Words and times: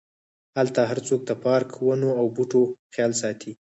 هلته 0.57 0.79
هرڅوک 0.89 1.21
د 1.25 1.31
پارک، 1.43 1.69
ونو 1.77 2.09
او 2.19 2.25
بوټو 2.35 2.61
خیال 2.93 3.11
ساتي. 3.21 3.51